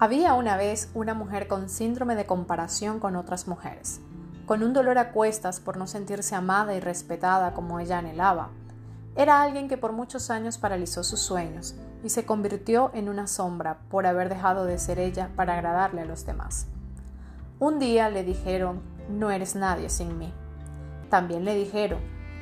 Había 0.00 0.34
una 0.34 0.56
vez 0.56 0.90
una 0.94 1.14
mujer 1.14 1.46
con 1.46 1.68
síndrome 1.68 2.16
de 2.16 2.26
comparación 2.26 2.98
con 2.98 3.14
otras 3.14 3.46
mujeres, 3.46 4.00
con 4.44 4.64
un 4.64 4.72
dolor 4.72 4.98
a 4.98 5.12
cuestas 5.12 5.60
por 5.60 5.76
no 5.76 5.86
sentirse 5.86 6.34
amada 6.34 6.74
y 6.74 6.80
respetada 6.80 7.54
como 7.54 7.78
ella 7.78 7.98
anhelaba. 7.98 8.50
Era 9.14 9.40
alguien 9.40 9.68
que 9.68 9.78
por 9.78 9.92
muchos 9.92 10.30
años 10.30 10.58
paralizó 10.58 11.04
sus 11.04 11.20
sueños 11.20 11.76
y 12.02 12.08
se 12.08 12.26
convirtió 12.26 12.90
en 12.92 13.08
una 13.08 13.28
sombra 13.28 13.78
por 13.88 14.04
haber 14.04 14.28
dejado 14.28 14.64
de 14.64 14.80
ser 14.80 14.98
ella 14.98 15.30
para 15.36 15.54
agradarle 15.54 16.00
a 16.00 16.06
los 16.06 16.26
demás. 16.26 16.66
Un 17.60 17.78
día 17.78 18.10
le 18.10 18.24
dijeron, 18.24 18.82
no 19.08 19.30
eres 19.30 19.54
nadie 19.54 19.88
sin 19.90 20.18
mí. 20.18 20.34
También 21.08 21.44
le 21.44 21.54
dijeron, 21.54 22.00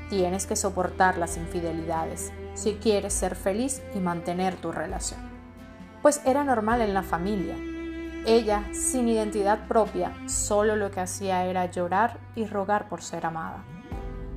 tienes 0.09 0.47
que 0.47 0.57
soportar 0.57 1.19
las 1.19 1.37
infidelidades 1.37 2.33
si 2.55 2.77
quieres 2.77 3.13
ser 3.13 3.35
feliz 3.37 3.83
y 3.95 3.99
mantener 3.99 4.57
tu 4.57 4.73
relación 4.73 5.32
pues 6.03 6.21
era 6.27 6.43
normal 6.43 6.81
en 6.81 6.93
la 6.93 7.05
familia. 7.05 7.57
Ella, 8.27 8.65
sin 8.73 9.09
identidad 9.09 9.67
propia, 9.67 10.13
solo 10.27 10.77
lo 10.77 10.91
que 10.91 11.01
hacía 11.01 11.45
era 11.47 11.71
llorar 11.71 12.19
y 12.35 12.45
rogar 12.45 12.89
por 12.89 13.03
ser 13.03 13.25
amada, 13.25 13.65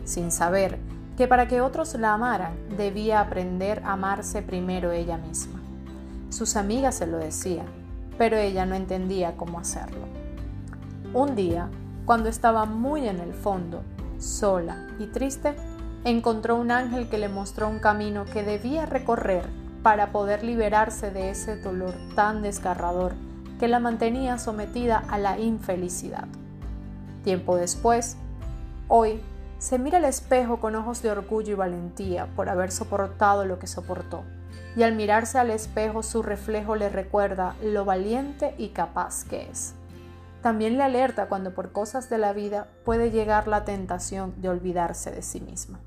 sin 0.05 0.31
saber 0.31 0.79
que 1.17 1.27
para 1.27 1.47
que 1.47 1.61
otros 1.61 1.95
la 1.95 2.13
amaran 2.13 2.53
debía 2.77 3.20
aprender 3.20 3.81
a 3.85 3.93
amarse 3.93 4.41
primero 4.41 4.91
ella 4.91 5.17
misma. 5.17 5.59
Sus 6.29 6.55
amigas 6.55 6.95
se 6.95 7.07
lo 7.07 7.17
decían, 7.17 7.67
pero 8.17 8.37
ella 8.37 8.65
no 8.65 8.75
entendía 8.75 9.37
cómo 9.37 9.59
hacerlo. 9.59 10.05
Un 11.13 11.35
día, 11.35 11.70
cuando 12.05 12.29
estaba 12.29 12.65
muy 12.65 13.07
en 13.07 13.20
el 13.20 13.34
fondo, 13.34 13.81
sola 14.20 14.87
y 14.99 15.07
triste, 15.07 15.55
encontró 16.03 16.55
un 16.55 16.71
ángel 16.71 17.07
que 17.07 17.17
le 17.17 17.29
mostró 17.29 17.70
un 17.70 17.79
camino 17.79 18.25
que 18.25 18.43
debía 18.43 18.85
recorrer 18.85 19.64
para 19.85 20.07
poder 20.07 20.43
liberarse 20.43 21.12
de 21.12 21.29
ese 21.29 21.57
dolor 21.57 21.93
tan 22.15 22.41
desgarrador 22.41 23.13
que 23.59 23.68
la 23.68 23.79
mantenía 23.79 24.40
sometida 24.40 25.04
a 25.09 25.20
la 25.20 25.37
infelicidad. 25.37 26.26
Tiempo 27.23 27.55
después, 27.55 28.18
hoy, 28.87 29.21
se 29.59 29.77
mira 29.77 29.99
al 29.99 30.05
espejo 30.05 30.59
con 30.59 30.74
ojos 30.74 31.04
de 31.04 31.12
orgullo 31.12 31.51
y 31.51 31.55
valentía 31.55 32.26
por 32.35 32.49
haber 32.49 32.71
soportado 32.71 33.46
lo 33.46 33.59
que 33.59 33.68
soportó, 33.68 34.24
y 34.76 34.82
al 34.82 34.96
mirarse 34.96 35.37
al 35.37 35.51
espejo 35.51 36.02
su 36.02 36.24
reflejo 36.24 36.76
le 36.76 36.90
recuerda 36.90 37.54
lo 37.62 37.85
valiente 37.85 38.55
y 38.57 38.70
capaz 38.70 39.24
que 39.24 39.48
es. 39.52 39.76
También 40.41 40.77
le 40.77 40.84
alerta 40.84 41.27
cuando 41.27 41.54
por 41.54 41.71
cosas 41.71 42.09
de 42.09 42.18
la 42.18 42.34
vida 42.34 42.70
puede 42.85 43.12
llegar 43.12 43.48
la 43.48 43.65
tentación 43.65 44.34
de 44.41 44.49
olvidarse 44.49 45.12
de 45.12 45.21
sí 45.21 45.41
misma. 45.41 45.79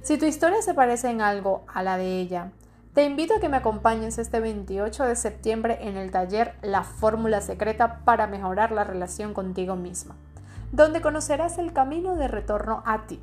Si 0.00 0.16
tu 0.16 0.24
historia 0.24 0.62
se 0.62 0.72
parece 0.72 1.10
en 1.10 1.20
algo 1.20 1.66
a 1.68 1.82
la 1.82 1.98
de 1.98 2.18
ella, 2.18 2.52
te 2.94 3.04
invito 3.04 3.34
a 3.34 3.40
que 3.40 3.48
me 3.48 3.56
acompañes 3.56 4.18
este 4.18 4.40
28 4.40 5.04
de 5.04 5.16
septiembre 5.16 5.78
en 5.80 5.96
el 5.96 6.10
taller 6.10 6.54
La 6.60 6.82
fórmula 6.82 7.40
secreta 7.40 8.00
para 8.04 8.26
mejorar 8.26 8.70
la 8.70 8.84
relación 8.84 9.32
contigo 9.32 9.76
misma, 9.76 10.16
donde 10.72 11.00
conocerás 11.00 11.56
el 11.56 11.72
camino 11.72 12.16
de 12.16 12.28
retorno 12.28 12.82
a 12.84 13.06
ti 13.06 13.18